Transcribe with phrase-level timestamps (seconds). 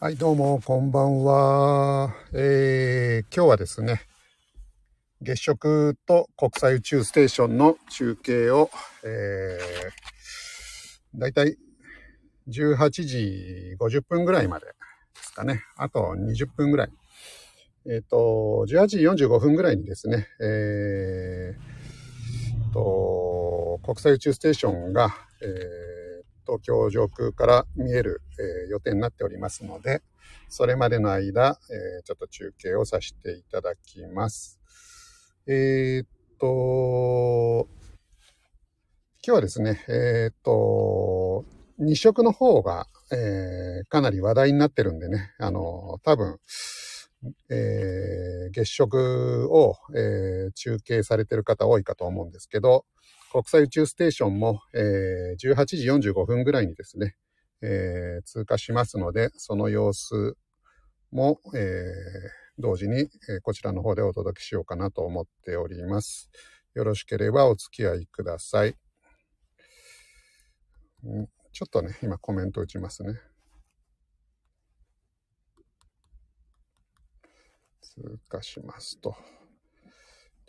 [0.00, 2.14] はい、どうも、こんばんは。
[2.32, 4.02] えー、今日はですね、
[5.20, 8.70] 月食と国際宇宙ステーションの中継を、
[9.02, 11.56] えー、だいたい
[12.48, 14.72] 18時50分ぐらいまでで
[15.14, 15.64] すかね。
[15.76, 16.92] あと20分ぐらい。
[17.86, 25.12] えっ、ー、と、18時45分ぐらいにですね、えー、と、国際宇宙ステーションが、
[25.42, 25.97] えー
[26.48, 28.22] 東京上空から見える、
[28.66, 30.02] え、予定になっておりますので、
[30.48, 31.60] それまでの間、
[32.00, 34.58] え、ちょっと中継をさせていただきます。
[35.46, 36.08] えー、っ
[36.40, 37.68] と、
[39.22, 41.44] 今日はですね、えー、っと、
[41.78, 46.38] 日食の方が、えー、かなり話題になってるんでね、あの、多分、
[47.50, 52.86] えー、月食を、えー、中継されてる方多いかと思うんですけど、
[53.32, 57.14] 国際宇宙ステーションも、えー、18時45分ぐらいにですね、
[57.60, 60.36] えー、通過しますので、その様子
[61.10, 61.62] も、えー、
[62.58, 66.30] 同時に、え、こちらの方でお届けしようかなと思っております。
[66.74, 68.76] よろしければお付き合いください。
[71.52, 73.14] ちょっとね、今コメント打ちますね。
[77.80, 79.16] 通過しますと。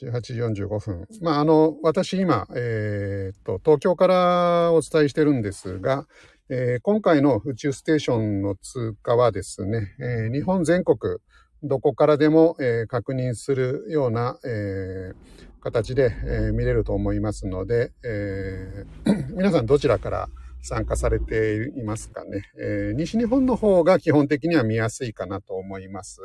[0.02, 1.08] 18時45分。
[1.22, 6.08] まあ、あの、私今、えー、っと、東京からお伝えしてるんですが、
[6.50, 11.18] えー、今回の宇宙ステーションの通過はですね、えー、日本全国、
[11.62, 15.14] どこからでも、えー、確認するような、え
[15.62, 18.86] 形で、え見れると思いますので、え
[19.36, 20.30] 皆さんどちらから
[20.62, 26.22] 参加されていますかね、え西日本の方が基本的には見やすいかなと思います。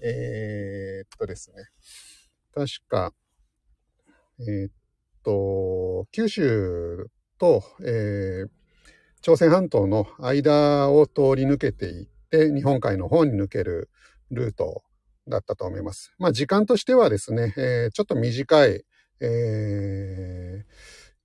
[0.00, 1.64] えっとですね。
[2.54, 3.12] 確か、
[4.38, 4.72] えー、っ
[5.24, 8.48] と、九州と、えー、
[9.22, 13.90] 朝鮮半島の間を通り抜けていって、日本海の方に抜ける
[14.30, 14.84] ルート
[15.26, 16.14] だったと思います。
[16.18, 18.84] まあ時間としてはですね、えー、ちょっと短い、
[19.20, 20.64] え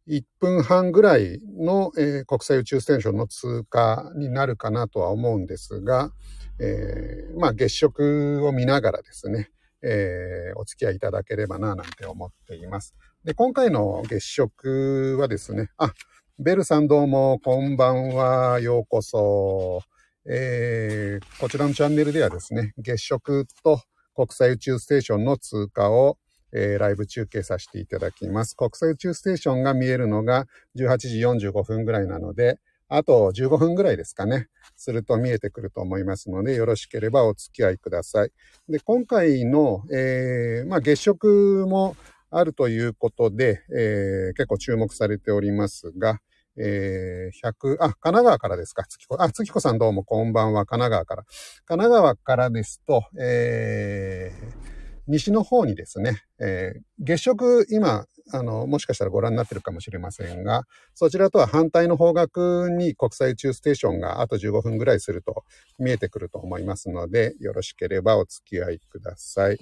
[0.07, 6.11] ー、1分半ぐらいの、えー、国際宇宙ステーションの通過になるかなとは思うんですが、
[6.59, 9.51] えー、まあ月食を見ながらですね、
[9.81, 12.95] えー、お付き合いいただければな、なんて思っています。
[13.23, 15.93] で、今回の月食はですね、あ、
[16.37, 19.81] ベルさんどうも、こんばんは、ようこそ。
[20.25, 23.81] えー、こちらのチャンネルではですね、月食と
[24.15, 26.17] 国際宇宙ステーションの通過を、
[26.53, 28.55] えー、ライブ中継させていただきます。
[28.55, 30.45] 国際宇宙ステーションが見えるのが
[30.77, 31.19] 18時
[31.49, 34.47] 45分ぐらいなので、あと15分ぐらいですかね。
[34.75, 38.31] すると見えてくると思いますので、よろしければお付き合いください。
[38.67, 41.95] で、今回の、えー、まあ、月食も
[42.31, 46.19] あるということで、えー、結構注目されておりますが、
[46.57, 48.83] えー、100、あ、神奈川からですか？
[48.83, 51.23] 月子、あ、月子さんどうもこんばんは、神奈川から。
[51.65, 54.68] 神奈川からですと、えー、
[55.09, 65.43] 西の方にですね、えー、月食今、あの、もしかしたらご覧になってるかもしれませんが、そちらとは反対の方角に国際宇宙ステーションがあと15分ぐらいすると
[65.79, 69.57] 見えてくると思いますので、よろしければお付き合いください。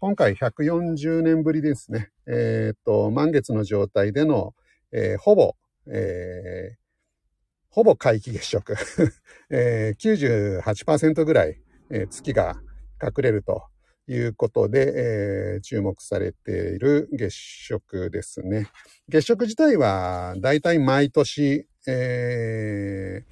[0.00, 2.10] 今回140年ぶりですね。
[2.26, 4.52] えっ、と、満月の状態での、
[4.90, 5.54] えー、ほぼ、
[5.86, 6.76] えー、
[7.70, 8.74] ほぼ皆既月食、
[9.48, 11.60] えー、98%ぐらい、
[11.90, 12.60] えー、月が
[13.00, 13.62] 隠れると
[14.08, 18.66] いうことで、えー、注目されている月食ですね。
[19.08, 23.24] 月食自体はだいたい毎年、えー、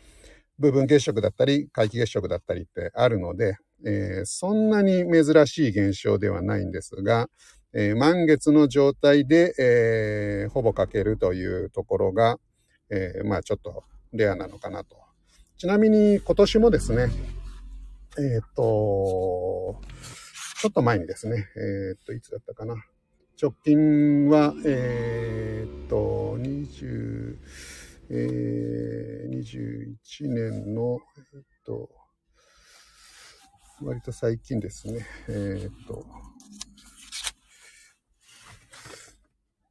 [0.58, 7.28] 部分月食だったり、皆既月食だったりってあるので、えー、そんなに珍しい現象ではないんですが、
[7.72, 12.38] えー、満月の状態で、えー、ほぼ欠けるというところが、
[12.90, 13.82] え、まあちょっと
[14.12, 14.96] レアなのかなと。
[15.58, 17.10] ちなみに今年もですね、
[18.18, 19.80] えっ、と、
[20.66, 22.74] ちょっと前にですね、え、っと、いつだったかな。
[23.40, 27.36] 直近は、え、っと、20、
[28.10, 30.98] えー、21年の、
[31.34, 31.88] え、っと、
[33.80, 36.04] 割と最近ですね、え、っと、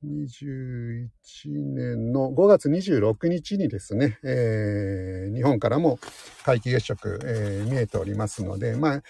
[0.05, 1.09] 21
[1.45, 5.99] 年の5月26日にですね、えー、日本からも
[6.45, 9.03] 皆既月食、えー、見えておりますので、まあ、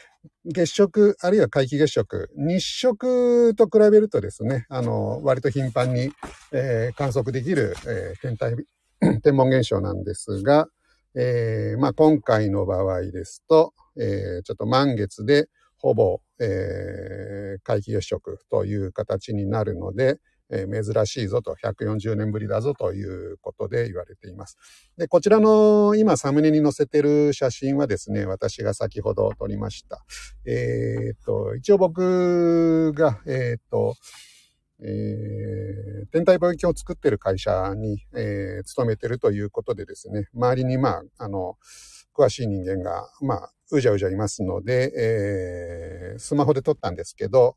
[0.45, 6.11] 月食、あるいは皆既月食、日食と比べるとですね、あの、割と頻繁に、
[6.51, 8.55] えー、観測できる、えー、天体、
[9.21, 10.67] 天文現象なんですが、
[11.15, 20.19] えー、まあ、今回の場合ですと、えー、ちょっと満月でほぼ、えー、皆既月食という形になるので、
[20.51, 24.57] えー、珍しいぞと、140年ぶりだぞということで言われています。
[24.97, 30.03] で、こちらの今サムネに載せてる写真はですね、私が先ほど撮りました。
[30.45, 33.95] えっ、と、一応僕が、えっ、と、
[34.81, 41.57] えー、天体望遠鏡を作ってる会社に、えー、勤めてるということでですね、周りにまあ、あの、
[42.15, 47.55] 詳しい人間が、まあ、うじゃうじゃいますので、えー、スマホで撮ったんですけど、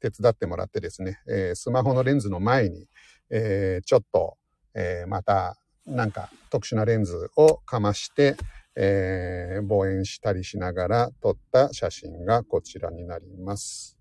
[0.00, 2.86] 手伝ってもらってですね、えー、スマホのレンズの前に、
[3.30, 4.36] えー、ちょっと、
[4.74, 5.56] えー、また
[5.86, 8.36] なんか特殊なレンズをかまして、
[8.76, 13.98] えー、望遠したりしながら撮った写真がこちらになります。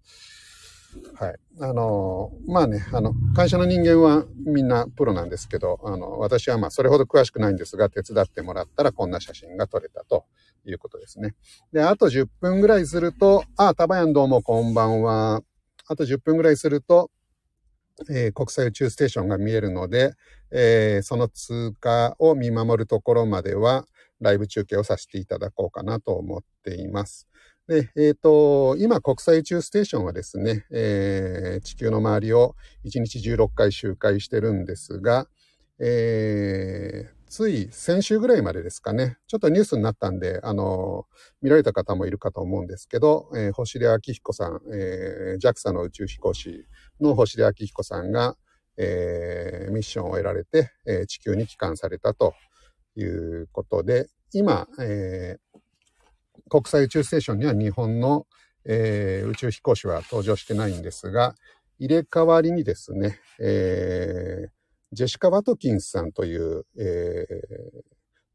[1.16, 1.36] はい。
[1.60, 10.26] あの、まあね、あの、会社の人間はみんなプロなんですけど、あの、私はまあそれほど詳しくないんですが、手伝ってもらったらこんな写真が撮れたと
[10.66, 11.36] いうことですね。
[11.72, 15.42] で、あと10分ぐらいすると、あ、タバヤンどうもこんばんは。
[15.88, 17.12] あと10分ぐらいすると、
[18.10, 20.14] えー、国際宇宙ステーションが見えるので、
[20.52, 23.86] えー、その通過を見守るところまでは、
[24.20, 27.28] ライブ中継をさせていただこうかなと思っています。
[27.68, 32.56] で、えっ、ー、と、今国際宇宙ステーションはですね、えー、地球の周りを
[32.86, 35.28] 1日16回周回してるんですが、
[35.80, 41.06] えー、つい先週ぐらいまでですかね、ちょっとニュースになったんで、あの、
[41.42, 46.66] 見られた方もいるかと思うんですけど、えー、星出明彦さん、えー、JAXA の宇宙飛行士
[47.02, 48.36] の星出明彦さんが、
[48.78, 52.34] えー、ミッションを得られて、えー、地球に帰還されたと
[52.96, 58.26] いうことで、今、えー、国際宇宙ステーションには日本の、
[58.66, 61.36] えー、宇宙飛行士は登場してないんですが、
[61.80, 64.50] 入れ替わりにですね、えー、
[64.92, 67.84] ジェシカ・ワトキンスさんという、えー、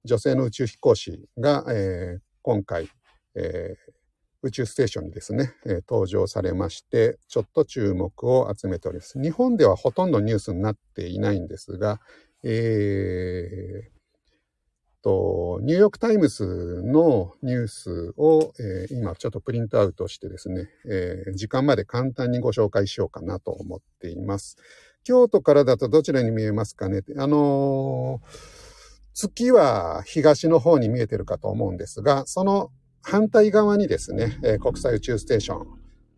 [0.05, 2.89] 女性の宇宙飛行士が、えー、今回、
[3.35, 3.93] えー、
[4.43, 9.21] 宇宙ステーションにですね、えー、搭乗されまして、ちょっと注目を集めております。
[9.21, 12.01] 日本ではほとんどニュースになっていないんですが、
[12.45, 14.03] えー、
[15.03, 24.57] と、ニューヨークタイムズのニュースを、えー、今ちょっとプリントアウトしてですね、えー、時間まで簡単にご紹介しようかなと思っています。
[25.05, 27.03] 京都からだとどちらに見えますかね？
[27.19, 28.21] あの、
[29.15, 32.71] 月は東の方に見えてるかと思うんですが、その
[33.03, 35.67] 反対側にですね、え、国際宇宙ステーション、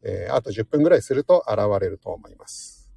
[0.04, 2.90] え、あと10分ぐらいすると現れると思います。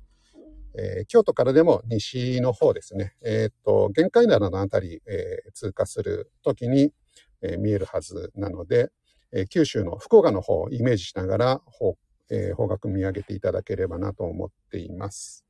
[0.78, 6.94] えー、京都からでも西の方ですね、えっ、と、玄界灘のあたり、え通過するときに、
[7.42, 8.92] え見えるはずなので、
[9.32, 11.98] え九州の福岡の方をイメージしながら方、
[12.30, 15.47] え方角見上げていただければなと思っています。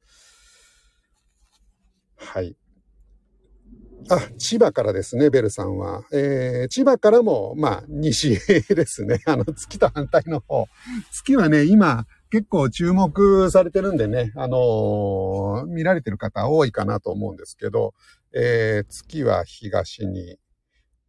[2.18, 2.56] はい。
[4.10, 6.04] あ、千葉からですね、ベルさんは。
[6.14, 9.22] えー、千葉からも、まあ、西ですね。
[9.28, 10.68] あの、月と反対の方。
[11.12, 17.94] 月はね、今、結構注目されてるんでね、あのー、見られてる方多いかなと思うんですけど、
[18.34, 20.38] えー、月は東に、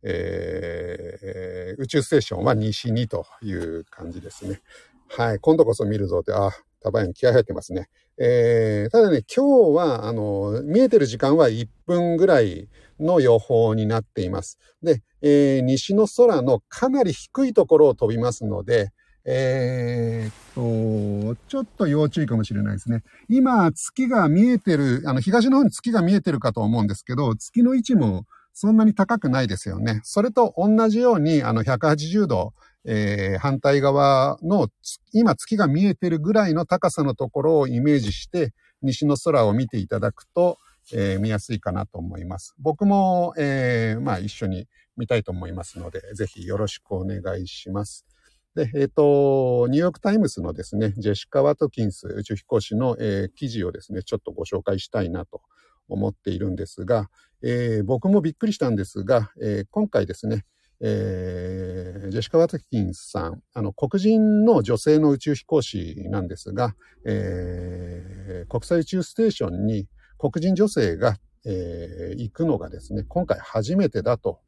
[0.02, 4.61] えー、宇宙ステーションは西にという感じですね。
[5.08, 7.88] はい、今度こそ見るぞって、あ、タバヤン気合入ってますね。
[8.19, 14.58] えー、ただね、今日は、あの、見えてる時間は1分ぐらいの予報になっています。
[14.82, 18.92] で、えー、西の空のかなり低いところを飛びますので、
[19.25, 23.02] えー、っと、ちょっと要注意かもしれないですね。
[23.28, 30.00] 今、月が見えてる、あの、東の方に月が見えてるかと思うんですけど、月の位置もそんなに高くないですよね。
[30.02, 32.54] それと同じように、あの、180度、
[32.90, 34.68] えー、反対側の
[35.12, 40.57] 今、月が見えてるぐらいの高さのところをイメージして西の空を見ていただくと、
[40.95, 42.54] えー、見やすいかなと思います。
[42.59, 44.66] 僕も、えー、まあ一緒に
[44.97, 48.07] 見たいと思いますので、ぜひよろしくお願いします。
[48.54, 55.42] で、えっ、ー、と、ニューヨークタイムズのですね、ジェシカ・ワトキンス宇宙飛行士の、えー、記事をですね、ちょっとご紹介したいなと
[55.88, 57.11] 思っているんですが、
[57.42, 60.45] えー、僕もびっくりしたんですが、えー、今回ですね、
[60.80, 74.40] えー、ジェシカ・ワトキンさん、あの、黒人の女性の宇宙飛行士なんですが、えー、国際宇宙ステーションに黒人女性が、えー、行くのがですね、今回初めてだと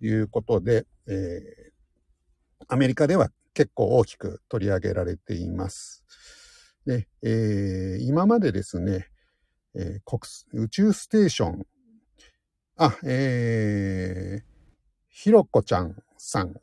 [0.00, 6.04] いうことで、えー、アメリカでは結構大きく取り上げられています。
[6.86, 9.08] で、えー、今までですね、
[9.74, 10.20] えー、国
[10.64, 11.66] 宇宙ステーション、
[12.76, 14.57] あ、えー、
[15.20, 16.54] ひろこちゃんさん。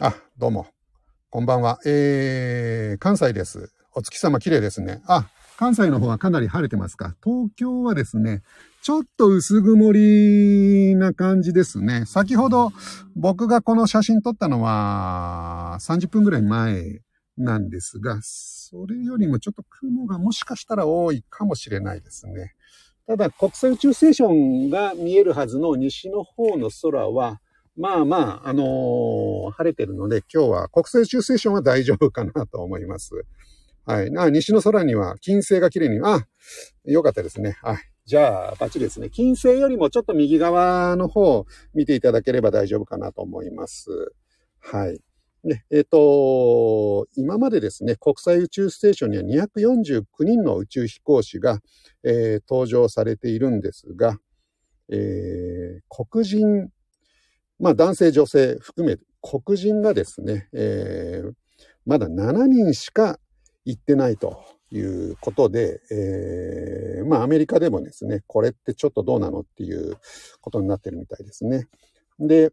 [0.00, 0.66] あ、どうも。
[1.30, 1.78] こんばんは。
[1.86, 3.72] えー、関西です。
[3.94, 5.02] お月様綺麗ですね。
[5.06, 7.14] あ、関西の方はかなり晴れてますか。
[7.22, 8.42] 東京はですね、
[8.82, 12.06] ちょっと薄曇りな感じですね。
[12.06, 12.72] 先ほど
[13.14, 17.02] 僕がこの写真撮ったのは30分ぐらい前
[17.38, 22.56] なんですが、それよりもちょっと雲がもしかしたら多いかもしれないですね。
[23.06, 27.40] ただ、国際宇宙ステーションが見えるはずの西の方の空は、
[27.76, 33.10] まあまあ、あのー、晴れてるので、今日は国際宇宙ステーションは大丈夫かなと思います。
[33.84, 34.10] はい。
[34.10, 36.26] な、西の空には金星が綺麗に、あ、
[36.84, 37.58] よかったですね。
[37.62, 37.78] はい。
[38.06, 39.10] じゃあ、バッチリですね。
[39.10, 44.12] 金星よりもちょっと右側の方を見ていただければ大丈夫かなと思います。
[44.60, 45.00] はい。
[45.42, 51.60] ね、えっ、ー、と、今までですね、国際宇宙ステーションには249人の宇宙飛行士が、
[52.02, 54.18] えー、登場されているんですが、
[54.90, 56.70] えー、黒人、
[57.58, 61.32] まあ男性女性含め黒人がですね、えー、
[61.86, 63.18] まだ7人しか
[63.64, 69.96] 行ってないということで、えー、まあアメリカでもですね、これってちょっとどうなのっていう
[70.40, 71.68] ことになってるみたいですね。
[72.18, 72.52] で、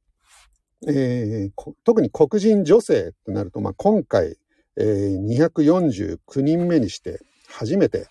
[0.87, 4.37] えー、特に黒人女性ってなると、まあ、今回、
[4.77, 8.07] えー、249人目にして初めて、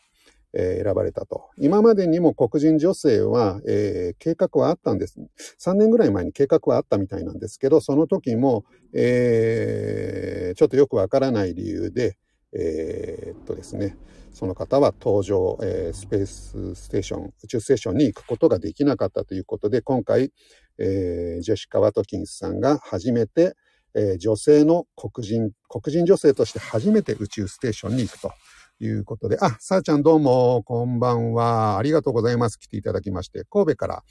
[0.53, 1.49] えー、選ばれたと。
[1.57, 5.21] 今までにも黒人女性は、えー、計画はあったんです。
[5.61, 12.17] 3年ぐらい前に計画はあったみたいなんですけど、その時も、えー、ちょっとよくわからない理由で、
[12.53, 13.97] えー、っとですね、
[14.33, 20.33] その方は登場、えー、スペースステーション、宇宙ステーションに行くことができなかったということで、今回、
[20.79, 23.55] えー、ジェシカ・ワトキンスさんが初めて、
[23.95, 28.33] えー、女性の黒人、黒人女性として初めて宇宙ステーションに行くと
[28.81, 31.77] ということで、あ、さあちゃんどうも、こんばんは。
[31.77, 32.59] ありがとうございます。
[32.59, 34.03] 来ていただきまして、神戸から、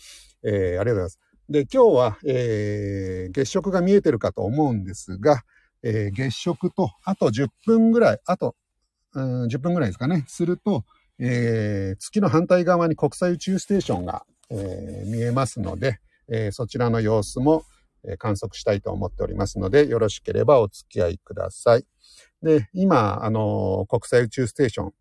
[0.43, 1.19] えー、ありがとうございます。
[1.49, 5.41] で、今日は、えー、月食が見えてるかと思うんですが、
[5.81, 8.55] えー、月食と、あと10分ぐらい、あと、
[9.15, 10.83] うん、10分ぐらいですかね、すると、
[11.17, 15.97] えー、月の反対側に国際宇宙ステーションが、えー、見えますので、
[16.31, 17.63] えー、そちらの様子も、
[18.07, 21.85] え観測したいと思っておりますので、よろしければお付き合いください。
[22.41, 24.93] で、今、あの国際宇宙ステーション、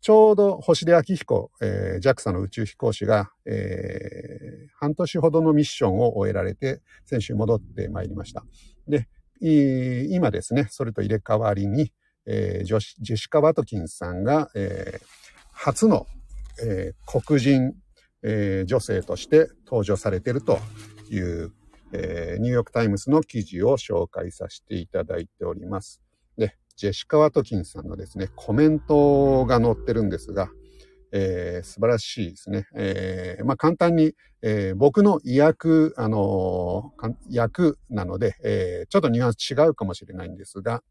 [0.00, 8.44] ちょうど星出明彦、えー、JAXA の宇宙飛行士が、えー、半年ほどのミッションを終えられて、先週戻ってまいりました。
[8.86, 9.08] で、
[9.40, 11.92] 今ですね、それと入れ替わりに、
[12.26, 15.04] えー、ジェシカ・ワトキンさんが、えー、
[15.52, 16.06] 初の、
[16.62, 17.74] えー、黒人
[18.24, 20.58] えー、女性として搭乗されていると
[21.10, 21.52] いう、
[21.92, 26.00] えー、ニューヨークタイムズの記事を紹介させていただいております。
[26.76, 30.50] ジェシカ・ワトキンスさんのですね、コメントが載ってるんですが、
[31.12, 32.66] えー、素晴らしいですね。
[32.74, 40.82] えー、まあ、簡単に、えー、僕の意訳、あのー、訳なので、えー、ちょっとニュアンス違うかもしれないんですが、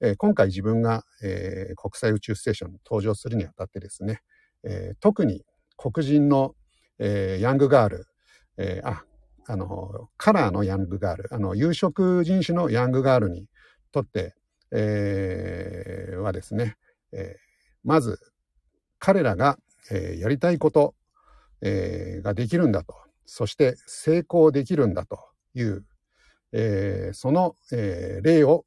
[0.00, 4.20] えー、今回自分が、えー、国際宇宙ステーションに搭乗するにあたってですね、
[4.64, 5.44] えー、特に
[5.76, 6.54] 黒人の
[7.00, 8.06] えー、ヤングガール、
[8.58, 9.04] えー、あ、
[9.48, 13.46] あの、カラーのヤングガール、あの、有色人種のヤングガールに
[13.90, 14.34] とって、
[14.72, 16.76] えー、はですね、
[17.12, 17.38] えー、
[17.84, 18.18] まず、
[18.98, 19.58] 彼らが、
[19.90, 20.94] えー、やりたいこと、
[21.62, 22.94] えー、ができるんだと、
[23.26, 25.18] そして成功できるんだと
[25.54, 25.84] いう、
[26.52, 28.64] えー、その、えー、例を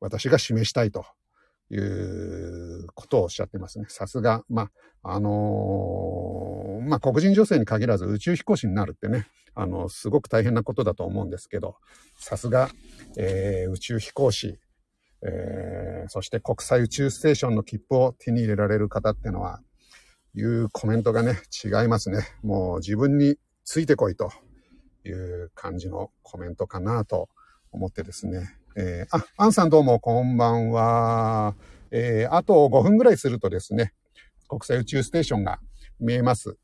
[0.00, 1.04] 私が示したいと
[1.70, 3.86] いうことをおっしゃってますね。
[3.88, 4.70] さすが、ま
[5.02, 11.76] あ、あのー、まあ、黒人女性に限らず宇宙飛行士になるってね、あの、すごく大変なことだと思うんですけど、
[12.18, 12.70] さすが、
[13.16, 14.58] えー、宇宙飛行士、
[15.26, 19.60] えー、そして国際宇宙ステーションの切符を手に入れられる方ってのは、
[20.36, 22.26] いうコメントがね、違いますね。
[22.42, 24.30] もう自分についてこいと
[25.04, 27.28] いう感じのコメントかなと
[27.70, 28.56] 思ってですね。
[28.76, 31.54] えー、あ、アンさんどうもこんばんは。
[31.90, 33.94] えー、あと5分ぐらいするとですね、
[34.48, 35.60] 国際宇宙ステーションが
[36.00, 36.56] 見えます。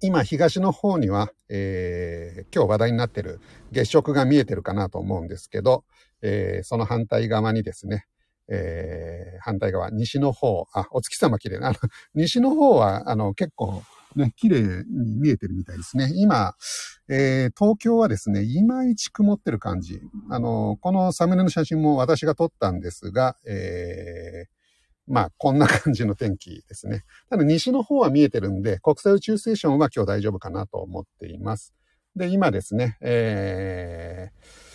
[0.00, 3.40] 今、東の方には、えー、今日話題になってる
[3.72, 5.84] 月食が見えてるかなと思うんですけど、
[6.22, 8.06] えー、その反対側にですね、
[8.50, 11.76] えー、反対側、西の方、あ、お月様綺麗な、あの、
[12.14, 13.82] 西の方は、あの、結構、
[14.16, 16.10] ね、綺麗に見えてるみたいですね。
[16.14, 16.54] 今、
[17.08, 20.00] えー、東京はですね、いまいち曇ってる感じ。
[20.30, 27.04] あの、このサムネの写真も私が撮ったんですが、えー、まあ、こんな感じの天気ですね。
[27.28, 31.74] ただ、西の方は見えてるんで、国際宇宙ステーションは今日大丈夫かなと思っています。
[32.16, 34.67] で、今ですね、えー、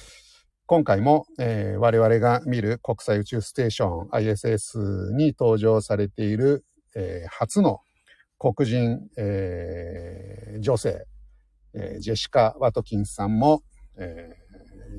[0.65, 6.63] 今回も、えー、我々が見る国際宇宙ステーション ISS に登場されている、
[6.95, 7.81] えー、初の
[8.39, 11.05] 黒人、えー、女性、
[11.73, 13.61] え、ジェシカ・ワトキンさんも、
[13.97, 14.29] え、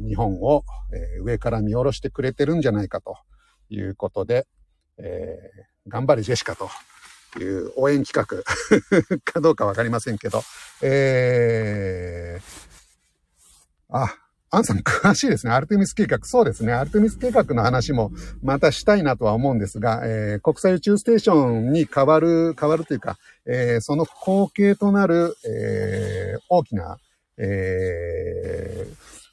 [0.07, 3.17] 日本を、え、上から見下ろしてくれてるんじゃないかと
[3.71, 4.47] いうことで、
[4.99, 5.39] え、
[5.89, 6.69] 頑張れジェシカと
[7.39, 8.43] いう応援企画
[9.25, 10.43] かどうかわかりませんけど、
[10.83, 12.67] えー、
[13.89, 14.24] あ、
[14.55, 15.53] アンさん詳しいですね。
[15.53, 16.21] アルテミス計画。
[16.25, 16.73] そうですね。
[16.73, 26.99] アルテミス計画の話もまたしたいなとは思うんですが、えー、国際宇宙ステーションに変わる、変わるというか、えー、その後継となる、えー、大きな、
[27.37, 28.87] え、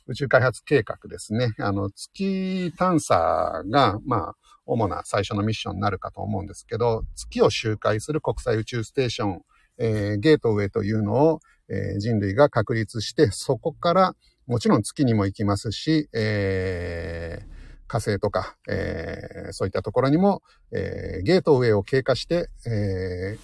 [0.07, 1.53] 宇宙開発計画ですね。
[1.59, 4.35] あの、月探査が、まあ、
[4.65, 9.41] 主な最初のミッションになるかと思うんですけど、月を周回する国際宇宙ステーション、
[9.77, 14.15] え、ゲートウェイというのを、え、人類が確立して、そこから
[14.51, 17.46] もちろん月にも行きますし、えー、
[17.88, 20.41] 火星とか、えー、そういったところにも、
[20.74, 23.39] えー、ゲートウェイを経過して、えー、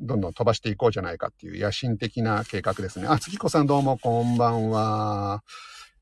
[0.00, 3.06] どんどん飛ばしていこうじゃないかっていう野心的な計画ですね。
[3.06, 5.44] あ、月子さんどうもこんばんは。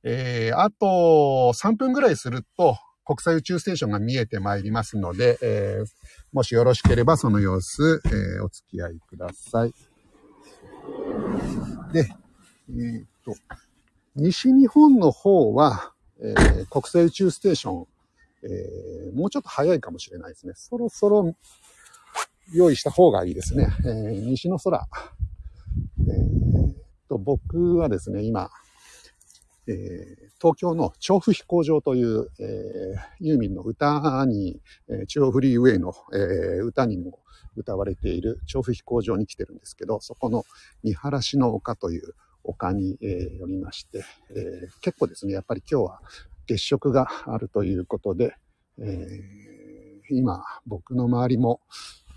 [0.03, 5.87] えー、あと3分ぐらいすると、国際宇宙ステーションが見えてまいりますので、えー、
[6.33, 9.75] もしよろしければその様子、えー、お付き合いください。
[11.93, 12.09] で、
[12.71, 13.35] えー、っと、
[14.17, 17.87] 西日本の方は、えー、国際宇宙ステーション、
[18.45, 20.55] えー、もうちょっと早いかもしれないですね。
[20.57, 21.37] そろそろ
[22.53, 23.69] 用意した方がいいですね。
[23.85, 24.87] えー、西の空。
[26.09, 26.75] えー、
[27.11, 28.49] と僕はですね、今、
[29.69, 37.19] え、東京の調布飛行場という、え、ユーミンの歌に、え、中央フリーウェイの、え、歌にも
[37.57, 40.45] 歌われている調布飛行場に来てるんですけど、そこの
[40.83, 42.15] 見晴らしの丘という
[42.47, 46.01] 丘に、え、寄りまして、え、結構ですね、やっぱり今日は
[46.47, 48.35] 月食があるということで、
[48.79, 49.07] え、
[50.11, 51.61] 今僕の周りも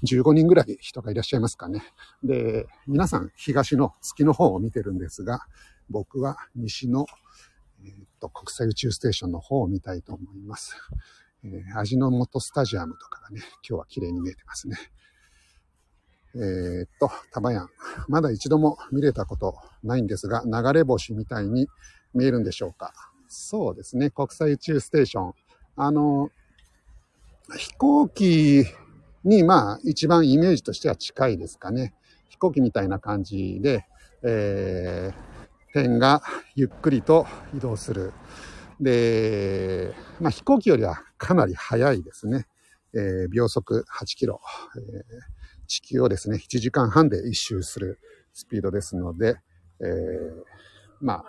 [0.03, 1.83] 15人ぐらい人がいらっしゃいますかね。
[2.23, 5.41] で、皆さん東の月の方を見てるんですが、
[5.89, 7.05] 僕は西の、
[7.83, 10.75] えー、っと国際宇宙ステーションの方を見たいと思います。
[11.43, 14.77] えー、味の素スタジアムとかがね、今日は綺麗に見えてますね。
[16.35, 17.69] えー、っと、タバヤン。
[18.07, 21.67] まだ一度も見れたことないんですが、流れ星みたいに
[22.13, 22.93] 見えるんでしょうか。
[23.27, 25.33] そうですね、国際宇宙ステーション。
[25.75, 26.29] あの、
[27.57, 28.65] 飛行機
[29.23, 31.93] に、まあ、一番イメージとしては近いですかね。
[32.29, 33.85] 飛行機みたいな感じで、
[34.23, 36.21] えー、点が
[36.55, 38.13] ゆっくりと移動する。
[38.79, 42.47] で、まあ、飛行機よりはかなり速いですね。
[42.93, 44.41] えー、秒速8キロ、
[44.75, 45.38] えー、
[45.69, 47.99] 地球をですね、1時間半で一周する
[48.33, 49.37] スピードですので、
[49.79, 50.43] えー、
[50.99, 51.25] まあ、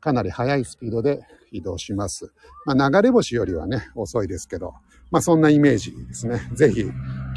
[0.00, 1.20] かなり速いスピードで
[1.52, 2.32] 移動します。
[2.64, 4.74] まあ、流れ星よりはね、遅いですけど、
[5.10, 6.40] まあ、そんなイメージですね。
[6.52, 6.82] ぜひ、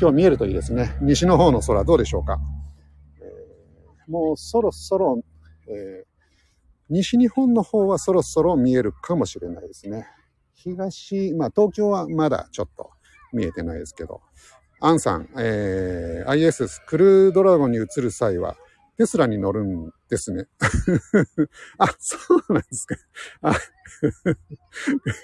[0.01, 0.97] 今日見えるといいですね。
[1.01, 2.39] 西の方の空どうでしょうか？
[3.21, 5.21] えー、もうそろそろ、
[5.67, 6.05] えー、
[6.89, 10.07] 西日本の方はそろそろ見えるかもしれないですね。
[10.55, 12.89] 東、まあ東京はまだちょっと
[13.31, 14.21] 見えてないですけど、
[14.81, 18.55] アンさん、えー、ISS クルードラゴンに移る際は、
[18.97, 20.47] テスラに乗るんですね。
[21.77, 22.17] あ、そ
[22.49, 22.95] うなんですか。
[23.41, 23.53] あ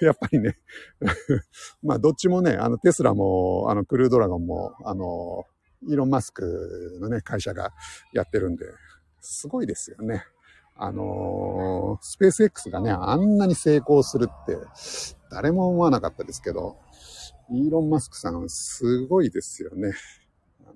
[0.00, 0.58] やっぱりね
[1.82, 5.44] まあ、どっちもね、あの、テスラも、あの、クルードラゴンも、あの、
[5.88, 7.72] イーロン・マスクのね、会社が
[8.12, 8.66] やってるんで、
[9.20, 10.24] すごいですよね。
[10.78, 14.58] あのスペース X がね、あんなに成功するって、
[15.30, 16.76] 誰も思わなかったですけど、
[17.50, 19.92] イーロン・マスクさん、すごいですよね。
[20.64, 20.74] あの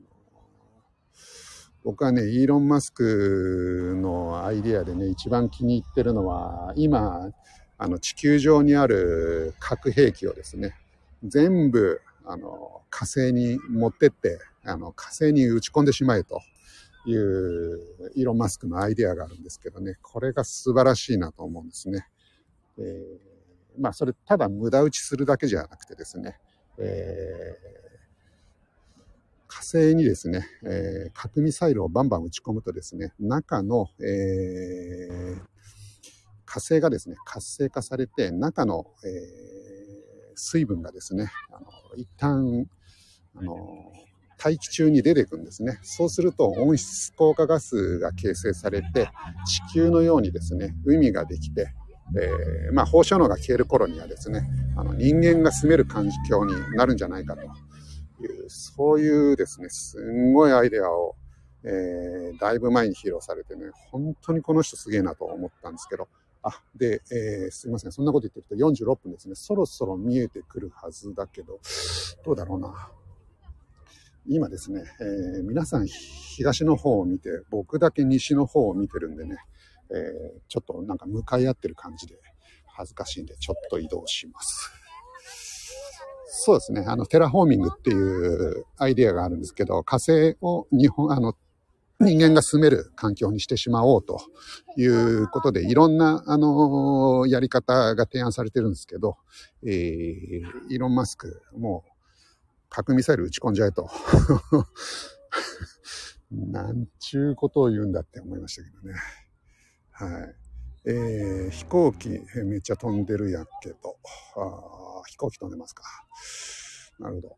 [1.83, 7.33] 僕はね、イーロン・マスクのアイディアでね、一番気に入ってるのは、今、
[7.77, 10.77] あの、地球上にある核兵器をですね、
[11.25, 16.41] 全部、あの、火星に持ってって、あの、火星に打ち込んでしまえと
[17.07, 17.81] いう
[18.15, 22.07] イーロン・マスクのアイディアがあるんですけどね、これが素晴らしいなと思うんですね。
[22.79, 26.39] えー、まあ、それ、ただ無駄打ちするだけじゃなくてですね、
[26.81, 27.71] え
[29.51, 35.41] 火星にですね、えー、核ミサイルをバンバン撃ち込むとですね、中の、えー、
[36.47, 41.67] 火星がですね、活性化されて、中の、えー、水分がですね、あの
[41.97, 42.67] 一旦、
[43.37, 43.93] あの、
[44.39, 45.81] 大気中に出ていくんですね。
[45.83, 49.11] そうすると温室効果ガスが形成されて、
[49.47, 51.75] 地球のようにですね、海ができて、
[52.19, 61.17] えー、まあ放射能が消える頃にはですね、あの人間が住める環境になるんじゃないかという、そういうですね、すんごいアイデアを、
[61.65, 66.09] えー、だいぶ前に披露されてね、本当にこの人すげえなと思ったんですけど、
[66.43, 67.93] あ、で、えー、すいません。
[67.93, 69.35] そんなこと言ってると46分ですね。
[69.35, 71.61] そろそろ見えてくるはずだけど、
[72.25, 72.91] どうだろうな。
[74.27, 79.39] 今ですね、えー、皆さん東の方を見て、僕だけ西の方を見てるんでね、
[79.95, 82.17] えー、ちょっとなんか向かい合ってる感じで
[82.67, 84.71] 恥ずかしいんで、ちょっと移動します。
[86.43, 86.85] そうですね。
[86.87, 91.35] あの、テラフォーミングっていうアイデアがあるんですけど、火星を日本、あの、
[92.01, 94.19] 人間が住める環境にしてしまおうと
[94.79, 99.19] いうことで、いろんな、あのやり方が提案されてるんですけど、
[99.67, 101.91] えー、イーロン・マスク、もう、
[102.71, 103.91] 核ミサイル撃ち込んじゃえと。
[106.31, 108.95] なんちゅうことを言うんだって思いましたけどね。
[110.01, 110.35] はい。
[110.87, 112.09] えー、飛行機
[112.47, 113.99] めっちゃ飛んでるやけど、
[114.35, 115.85] あ飛行機飛んでますか。
[116.99, 117.37] なるほど。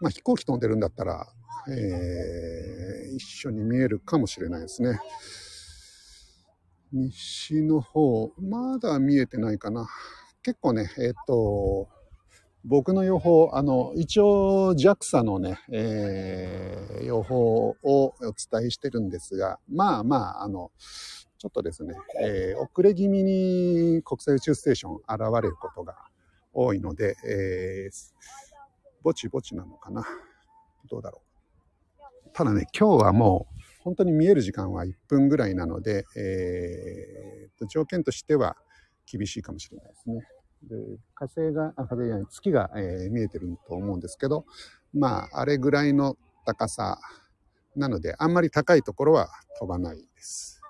[0.00, 1.28] まあ飛行機飛んでるんだったら、
[1.68, 4.98] えー、一緒に見えるかもしれないですね。
[6.92, 9.88] 西の方、まだ見えてないかな。
[10.42, 11.88] 結構ね、えっ、ー、と、
[12.64, 20.72] 僕の予報、あの、一応 JAXA のね、えー、予報をお伝えしてるんですが、まあまあ、あの、
[21.38, 25.94] ちょっとですね、えー、遅れ気味に国際宇宙ステーション現れることが
[26.52, 28.12] 多いので、えー、
[29.02, 30.04] ぼちぼちなのかな。
[30.90, 32.30] どうだろう。
[32.32, 38.56] ただね、今日はもう本当に見える時間は1分ぐらいなので、えー、条件としては
[39.06, 40.26] 厳しいかもしれないですね。
[40.64, 40.76] で
[41.14, 44.44] 火星が、あ、火星じゃない、月が、えー、見えてると思うんですけど、
[44.92, 46.98] まあ、あれぐらいの高さ
[47.76, 50.60] なので、あんまり高いところは飛ばないです。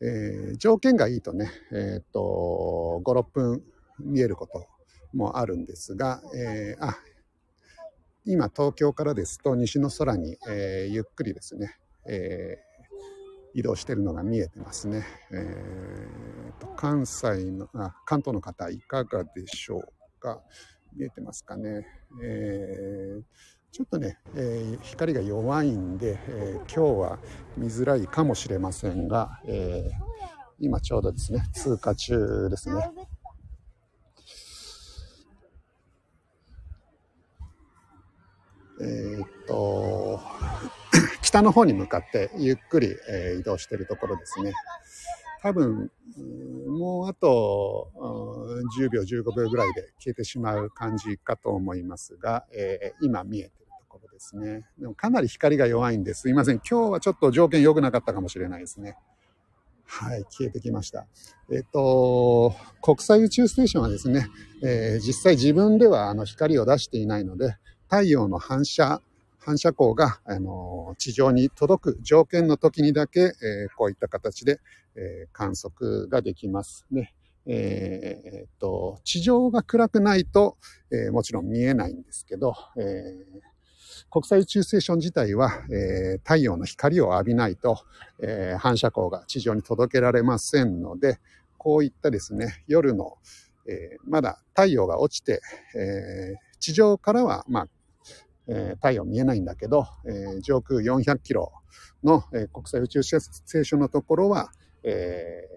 [0.00, 3.62] えー、条件がいいとね、えっ、と、5、6分
[4.00, 4.66] 見えること
[5.14, 6.98] もあるんですが、えー、あ、
[8.26, 12.58] 今東京からですと西の空に、えー、ゆっくりですね、え
[13.54, 15.04] 移動してるのが見えてますね。
[15.32, 20.42] えーと、関西のあ、関東の方いかがでしょうか？
[20.96, 21.86] 見えてますかね？
[22.22, 23.22] えー、
[23.70, 27.18] ちょっとね、えー、光が弱いんで、えー、今日は
[27.56, 29.90] 見づらいかもしれませんが、え
[30.58, 32.90] 今ちょうどですね、通過中ですね。
[38.80, 40.20] えっと、
[41.34, 44.52] 北の方に向かってゆっくり、え移動してるところですね。
[45.42, 45.90] 多分、
[46.68, 47.90] もうあと
[48.78, 54.64] 10秒、15秒ぐらいで消えてしまう感じかと思いますが、えー、今見えてるところですね。
[54.78, 56.60] でもかなり光が弱いんですいません。
[56.60, 58.96] 今日はちょっと条件良くなかったかもしれないですね。
[59.86, 61.04] はい、消えてきました。
[61.50, 64.28] えっ、と、国際宇宙ステーションはですね、
[64.62, 67.56] えー、実際自分ではあの光を出していないので、
[67.88, 69.02] 太陽の反射
[69.44, 74.58] 反射光が、あの、地上に届く条件の時にだけ、えー、こういった形で、
[74.96, 77.14] えー、観測ができますね。
[77.46, 80.56] えー、っと、地上が暗くないと、
[80.90, 82.82] えもちろん見えないんですけど、え
[84.10, 87.80] 国際宇宙ステーション自体は、え太陽の光を浴びないと、
[88.20, 91.18] え反射光が地上に届けられませんので、
[91.58, 93.18] こういったですね、夜の、
[93.66, 95.42] えまだ太陽が落ちて、
[95.74, 97.68] え地上からは、まあ、
[98.48, 101.52] えー、太陽見えないんだけど、えー、上空400キロ
[102.02, 104.50] の、えー、国際宇宙ステーションのところは、
[104.82, 105.48] え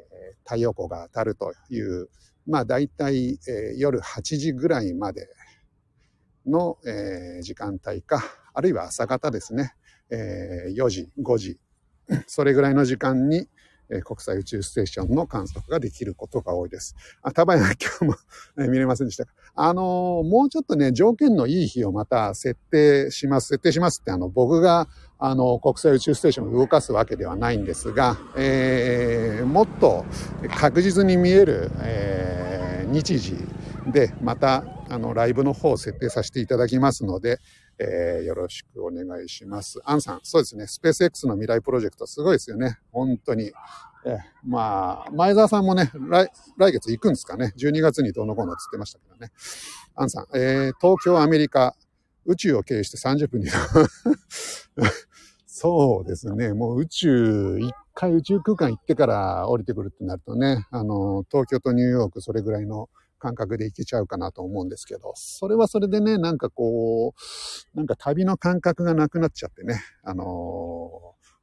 [0.45, 2.09] ー、太陽光が当たるという、
[2.45, 5.27] まあ大体、えー、夜8時ぐらいまで
[6.45, 8.23] の、えー、時間帯か、
[8.53, 9.73] あるいは朝方ですね、
[10.09, 11.59] えー、4時、5時、
[12.25, 13.49] それぐらいの時間に、
[13.89, 16.95] え国際宇宙ステーションの観測ができることが多いです。
[17.21, 17.67] あ、たばや今
[17.99, 18.15] 日も、
[18.69, 19.25] 見れませんでした。
[19.55, 23.47] あのー、もうちょっとね、条件のいい日をまた設定します。
[23.47, 24.87] 設定しますって、あの、僕が、
[25.19, 30.05] あの、国際宇宙ステーションを動かすわけではないんですが、えー、もっと
[30.57, 33.35] 確実に見える、えー、日時
[33.91, 37.39] で、また、あの、ライブの方を設定させていただきますので、
[37.79, 39.79] えー、よろしくお願いします。
[39.85, 42.79] アンさん、そうですね、スペース X の未来プロジェクトすごいですよね。
[42.91, 43.51] 本当に。
[44.05, 47.53] えー、まあ、前澤さんもね、来、来月行くんですかね。
[47.57, 49.31] 12月にどうのこうのつってましたけどね。
[49.95, 51.75] アンさん、えー、東京、アメリカ、
[52.25, 53.47] 宇宙を経由して30分に
[55.45, 56.53] そうですね。
[56.53, 70.27] もう宇宙、一回宇宙空間行ってから降りてくるってなるとね、あの、東京とニューヨーク、それぐらいの感覚でいけちゃうかなと思うんですけど、それはそれでね、なんかこう、なんか旅の感覚がなくなっちゃってね、あのー、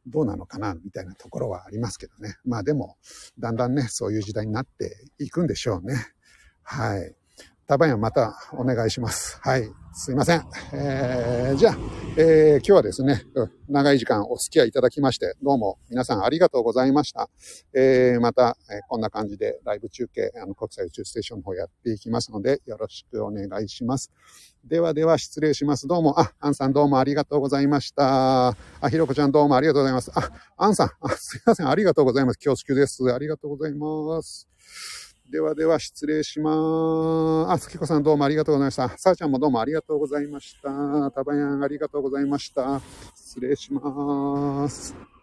[0.07, 2.37] どうなのかなみたいなところはありますけどね。
[2.45, 2.97] まあでも、
[3.39, 5.95] だんだんね、そういう時代になっていくんでしょうね。
[6.63, 7.15] はい。
[7.67, 9.39] たばやまたお願いします。
[9.43, 9.84] はい。
[9.97, 10.45] すいません。
[10.73, 11.77] えー、じゃあ、
[12.17, 13.23] えー、今日はですね、
[13.69, 17.31] 長い時間お付き合いいただきまして、どうも皆さんありがとうございました。
[17.73, 24.11] えー、また、えー、こんな感じでライブ中継、あの、国際宇宙ステーションの方やっていきますので、よろしくお願いします。
[24.65, 25.87] ではでは失礼します。
[25.87, 28.49] どうも、あ、アンさんどうもありがとうございました。
[28.49, 28.57] あ、
[28.91, 30.11] ひろこちゃんどうもありがとうございます。
[30.17, 32.39] あ、アンさん、あすいません、ありがとうございます。
[32.39, 33.05] 恐縮です。
[33.13, 34.49] ありがとうございます。
[35.31, 37.51] ではでは失礼しまーす。
[37.51, 38.89] あ、月子さんどうもありがとうございました。
[38.99, 41.11] さあちゃんもどうもありがとうございました。
[41.11, 42.81] たばやんありがとうございました。
[43.15, 45.14] 失礼しまーす。